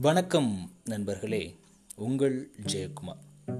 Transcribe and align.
வணக்கம் 0.00 0.70
நண்பர்களே 0.84 1.56
உங்கள் 1.96 2.50
ஜெயக்குமார். 2.66 3.50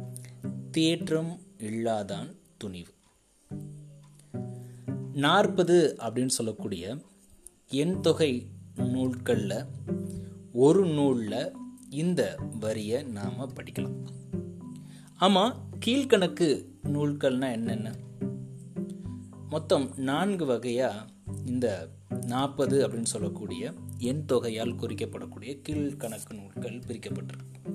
தேற்றம் 0.71 1.41
இல்லாதான் 1.59 2.37
துணிவு. 2.57 2.91
நாற்பது 5.13 5.97
அப்படின்னு 5.99 6.27
சொல்லக்கூடிய 6.27 6.99
என் 7.69 8.01
தொகை 8.01 8.47
நூல்களில் 8.77 9.65
ஒரு 10.53 10.87
நூலில் 10.87 11.53
இந்த 11.91 12.39
வரியை 12.61 13.03
நாம் 13.03 13.53
படிக்கலாம். 13.55 14.07
ஆமாம் 15.17 15.71
கீழ்கணக்கு 15.87 16.65
நூல்கள்னால் 16.83 17.53
என்னென்ன? 17.53 17.93
மொத்தம் 19.49 19.93
நான்கு 19.97 20.45
வகையாக 20.45 21.07
இந்த 21.47 21.89
நாற்பது 22.27 22.89
அப்படின்னு 22.89 23.05
சொல்லக்கூடிய 23.05 23.73
எண் 23.99 24.25
தொகையால் 24.25 24.75
குறிக்கப்படக்கூடிய 24.75 25.61
கீழ்கணக்கு 25.61 26.35
நூல்கள் 26.35 26.79
பிரிக்கப்பட்டிருக்கு. 26.79 27.75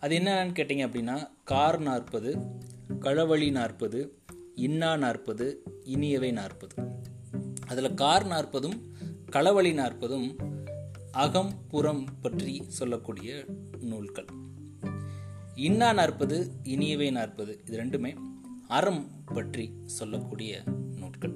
அது 0.00 0.18
என்னன்னு 0.18 0.54
கேட்டிங்க 0.54 0.84
அப்படின்னா 0.88 1.28
கார் 1.44 1.80
நாற்பது 1.80 2.36
களவழி 3.00 3.50
நாற்பது 3.50 4.18
இன்னா 4.54 4.96
நாற்பது 4.96 5.62
இனியவை 5.84 6.32
நாற்பது. 6.32 6.74
அதில் 7.66 7.94
கார் 7.94 8.26
நாற்பதும் 8.26 8.94
களவழி 9.32 9.72
நாற்பதும் 9.74 10.36
அகம் 11.12 11.52
புறம் 11.68 12.04
பற்றி 12.20 12.64
சொல்லக்கூடிய 12.68 13.44
நூல்கள். 13.80 14.26
இன்னா 15.54 15.92
நாற்பது 15.92 16.52
இனியவை 16.64 17.10
நாற்பது 17.10 17.60
இது 17.66 17.78
ரெண்டுமே 17.78 18.16
அறம் 18.68 19.06
பற்றி 19.24 19.72
சொல்லக்கூடிய 19.84 20.62
நூல்கள். 20.96 21.34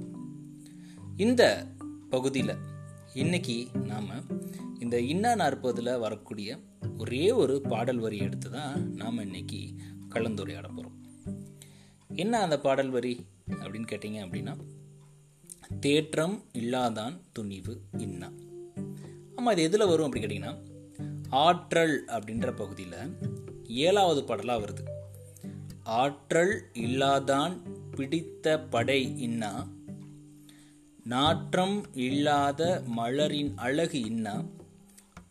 இந்த 1.17 1.67
பகுதியில் 2.11 2.75
இன்னைக்கு 3.17 3.69
நாம் 3.85 4.09
இந்த 4.81 5.01
இன்னா 5.01 5.35
நாற்பதில் 5.35 5.99
வரக்கூடிய 5.99 6.59
ஒரே 6.99 7.31
ஒரு 7.31 7.61
பாடல் 7.61 7.99
வரி 7.99 8.17
எடுத்து 8.17 8.51
தான் 8.51 8.93
நாம் 8.95 9.21
இன்னைக்கு 9.21 9.75
கலந்துரையாட 10.09 10.69
போகிறோம் 10.69 11.07
என்ன 12.09 12.39
அந்த 12.39 12.61
பாடல் 12.61 12.89
வரி 12.89 13.27
அப்படின்னு 13.51 13.87
கேட்டிங்க 13.93 14.27
அப்படின்னா 14.27 14.57
தேற்றம் 15.81 16.43
இல்லாதான் 16.53 17.21
துணிவு 17.33 17.81
இன்னா. 17.99 18.33
ஆமாம் 19.37 19.53
இது 19.53 19.63
எதில் 19.63 19.87
வரும் 19.87 20.07
அப்படி 20.07 20.25
கேட்டிங்கன்னா 20.25 20.59
ஆற்றல் 21.29 22.05
அப்படின்ற 22.07 22.57
பகுதியில் 22.57 23.17
ஏழாவது 23.69 24.25
பாடலாக 24.25 24.65
வருது. 24.65 24.85
ஆற்றல் 25.85 26.63
இல்லாதான் 26.75 27.57
பிடித்த 27.91 28.61
படை 28.61 29.21
இன்னா 29.21 29.69
நாற்றம் 31.07 31.87
இல்லாத 31.95 32.83
மலரின் 32.97 33.53
அழகு 33.57 34.01
இன்னா? 34.01 34.45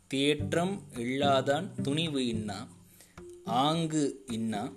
தேற்றம் 0.08 0.82
இல்லாதான் 0.94 1.82
துணிவு 1.82 2.28
இன்னா? 2.28 2.68
ஆங்கு 3.46 4.24
இன்னா? 4.28 4.72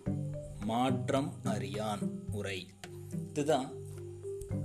மாற்றம் 0.65 1.35
அறியான் 1.45 1.99
உரை. 2.33 2.67
இதுதான் 3.31 3.71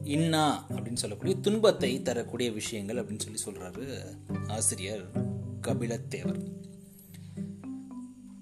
இன்னா 0.03 0.65
அப்படின்னு 0.69 0.93
சொல்லக்கூடிய 0.93 1.35
துன்பத்தை 1.35 2.01
தரக்கூடிய 2.01 2.51
விஷயங்கள் 2.51 3.05
அப்படின்னு 3.05 3.33
சொல்லி 3.33 3.59
சொல்றாரு 3.59 4.15
ஆசிரியர் 4.47 5.09
கபிலத்தேவர் 5.67 6.51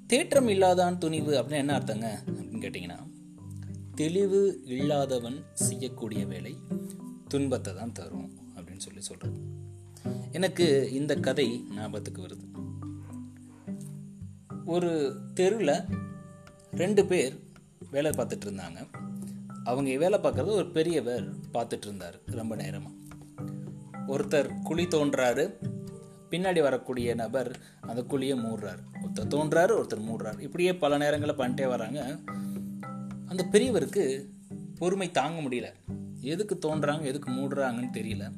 தேற்றம் 0.08 0.48
இல்லாதான் 0.48 0.98
துணிவு 0.98 1.42
அப்படின்னு 1.42 1.52
என்ன 1.52 1.74
அர்த்தங்க 1.74 2.22
அப்படின்னு 2.26 2.56
கேட்டிங்கன்னா 2.56 3.00
தெளிவு 3.96 4.62
இல்லாதவன் 4.66 5.44
செய்யக்கூடிய 5.54 6.26
வேலை 6.26 6.58
துன்பத்தை 7.32 7.74
தான் 7.74 7.92
தரும் 7.92 8.30
அப்படின்னு 8.56 8.84
சொல்லி 8.86 9.02
சொல்கிறது 9.02 9.40
எனக்கு 10.32 10.66
இந்த 10.94 11.16
கதை 11.16 11.48
ஞாபகத்துக்கு 11.76 12.22
வருது. 12.22 12.46
ஒரு 14.66 14.92
தெருவில் 15.34 15.76
ரெண்டு 16.72 17.06
பேர் 17.06 17.40
வேலை 17.92 18.12
பார்த்துட்டு 18.12 18.48
இருந்தாங்க. 18.48 18.80
அவங்க 19.64 19.98
வேலை 19.98 20.20
பார்க்குறது 20.20 20.52
ஒரு 20.52 20.68
பெரியவர் 20.68 21.26
பார்த்துட்டு 21.54 21.86
இருந்தார் 21.86 22.20
ரொம்ப 22.26 22.56
நேரமாக 22.56 22.96
ஒருத்தர் 24.08 24.50
குழி 24.64 24.86
தோன்றாரு. 24.86 25.46
பின்னாடி 26.30 26.62
வரக்கூடிய 26.62 27.14
நபர் 27.14 27.60
அந்த 27.80 28.02
குழியை 28.02 28.38
மூடுறாரு. 28.46 28.84
ஒருத்தர் 29.04 29.34
தோன்றாரு 29.36 29.74
ஒருத்தர் 29.80 30.08
மூடுறாரு. 30.10 30.40
இப்படியே 30.40 30.76
பல 30.76 30.98
நேரங்களில் 30.98 31.36
பண்ணிட்டே 31.36 31.68
வராங்க. 31.68 32.18
அந்த 33.26 33.48
பெரியவருக்கு 33.52 34.04
பொறுமை 34.78 35.12
தாங்க 35.12 35.40
முடியல. 35.42 35.81
எதுக்கு 36.22 36.58
தோன்றாங்க 36.58 37.02
எதுக்கு 37.02 37.32
மூடுறாங்கன்னு 37.32 37.90
தெரியல. 37.94 38.32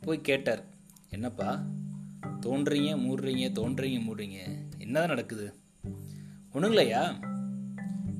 போய் 0.00 0.20
கேட்டார் 0.20 0.64
என்னப்பா 1.08 1.66
தோன்றீங்க 2.40 2.90
மூடுறீங்க 2.96 3.46
தோன்றீங்க 3.52 4.00
மூடுறீங்க. 4.00 4.38
என்னதான் 4.78 5.08
நடக்குது? 5.08 5.54
ஒன்றுங்களையா 6.54 7.26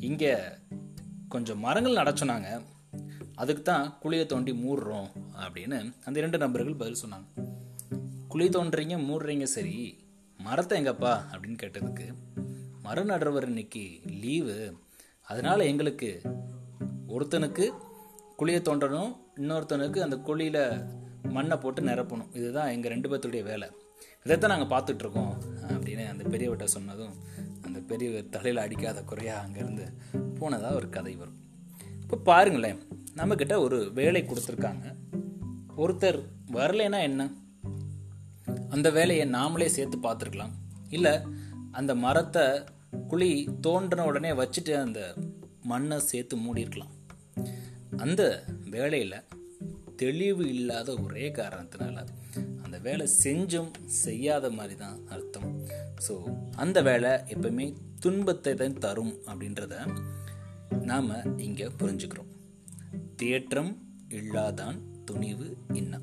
இங்கே 0.00 0.36
கொஞ்சம் 1.28 1.58
மரங்கள் 1.58 1.92
நட 1.92 2.10
சொன்னாங்க. 2.10 2.62
அதுக்கு 3.34 3.62
தான் 3.62 3.94
குழியை 4.02 4.26
தோண்டி 4.26 4.52
மூடுறோம் 4.52 5.08
அப்படின்னு 5.40 5.92
அந்த 6.04 6.19
இரண்டு 6.19 6.38
நபர்கள் 6.38 6.75
பதில் 6.75 7.02
சொன்னாங்க. 7.06 7.48
குழி 8.28 8.48
தோன்றீங்க 8.48 8.96
மூடுறீங்க 9.08 9.42
சரி. 9.42 9.98
மரத்தை 10.38 10.82
எங்கப்பா? 10.82 11.20
அப்படின்னு 11.32 11.58
கேட்டதுக்கு 11.62 12.14
மரம் 12.82 13.08
நடுறவர் 13.08 13.46
இன்னைக்கு 13.46 14.00
லீவு. 14.04 14.76
அதனால் 15.22 15.60
எங்களுக்கு 15.60 16.20
ஒருத்தனுக்கு 17.08 17.70
குழியை 18.38 18.60
தோண்டணும் 18.60 19.12
இன்னொருத்தனுக்கு 19.37 19.99
அந்த 19.99 20.16
குழியில் 20.16 20.84
மண்ணை 21.28 21.56
போட்டு 21.56 21.82
நிரப்பணும். 21.82 22.37
இதுதான் 22.37 22.71
எங்கள் 22.71 22.91
ரெண்டு 22.91 23.09
பேர்த்துடைய 23.09 23.43
வேலை. 23.43 23.69
இதைத்தான் 24.25 24.53
நாங்கள் 24.54 24.71
பார்த்துட்ருக்கோம் 24.72 25.32
அப்படின்னு 25.69 26.04
அந்த 26.09 26.25
பெரியவர்கிட்ட 26.25 26.65
சொன்னதும் 26.65 27.15
அந்த 27.62 27.78
பெரியவர் 27.81 28.28
தலையில் 28.28 28.62
அடிக்காத 28.62 29.03
குறையாக 29.03 29.47
அங்கேருந்து 29.47 29.87
போனதாக 30.38 30.75
ஒரு 30.75 30.88
கதை 30.88 31.16
வரும். 31.16 31.38
இப்போ 32.03 32.16
பாருங்களேன் 32.16 32.78
நம்மக்கிட்ட 33.16 33.59
ஒரு 33.59 33.93
வேலை 33.93 34.22
கொடுத்துருக்காங்க. 34.22 34.87
ஒருத்தர் 35.76 36.20
வரலைன்னா 36.53 37.00
என்ன? 37.00 37.31
அந்த 38.70 38.91
வேலையை 38.91 39.31
நாமளே 39.31 39.66
சேர்த்து 39.66 39.99
பார்த்துருக்கலாம். 39.99 40.55
இல்லை 40.88 41.12
அந்த 41.72 41.94
மரத்தை 41.94 42.65
குழி 43.09 43.49
தோன்றின 43.60 44.05
உடனே 44.05 44.31
வச்சுட்டு 44.31 44.75
அந்த 44.75 45.15
மண்ணை 45.62 45.99
சேர்த்து 45.99 46.37
மூடியிருக்கலாம். 46.37 46.94
அந்த 48.04 48.22
வேலையில் 48.70 49.26
தெளிவு 49.97 50.44
இல்லாத 50.54 50.91
ஒரே 51.04 51.28
காரணத்தினால 51.28 51.97
அந்த 52.62 52.78
வேலை 52.78 53.09
செஞ்சும் 53.25 53.70
செய்யாத 53.86 54.50
மாதிரி 54.50 54.75
தான் 54.76 54.98
அர்த்தம். 55.09 55.48
ஸோ 56.08 56.14
அந்த 56.56 56.82
வேலை 56.82 57.10
எப்பவுமே 57.34 57.66
துன்பத்தை 58.00 58.54
தான் 58.54 58.78
தரும் 58.78 59.14
அப்படின்றத 59.26 59.75
நாம் 60.91 61.37
இங்கே 61.37 61.66
புரிஞ்சுக்கிறோம். 61.78 62.31
தேற்றம் 63.16 63.72
இல்லாதான் 64.08 64.78
துணிவு 65.04 65.56
என்ன 65.72 66.00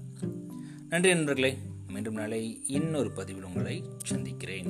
நன்றி 0.90 1.14
நண்பர்களே 1.14 1.58
மீண்டும் 1.94 2.14
நாளை 2.14 2.42
இன்னொரு 2.68 3.12
பதிவில் 3.12 3.44
உங்களை 3.44 3.84
சந்திக்கிறேன். 4.04 4.70